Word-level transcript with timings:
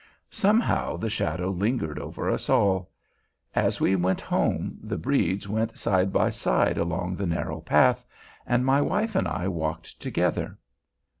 Somehow, 0.31 0.97
the 0.97 1.11
shadow 1.11 1.51
lingered 1.51 1.99
over 1.99 2.27
us 2.27 2.49
all. 2.49 2.89
As 3.53 3.79
we 3.79 3.95
went 3.95 4.19
home, 4.19 4.79
the 4.81 4.97
Bredes 4.97 5.47
went 5.47 5.77
side 5.77 6.11
by 6.11 6.31
side 6.31 6.79
along 6.79 7.13
the 7.13 7.27
narrow 7.27 7.59
path, 7.61 8.03
and 8.47 8.65
my 8.65 8.81
wife 8.81 9.15
and 9.15 9.27
I 9.27 9.47
walked 9.47 9.99
together. 10.01 10.57